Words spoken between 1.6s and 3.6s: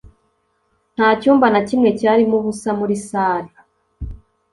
kimwe cyarimo ubusa muri salle.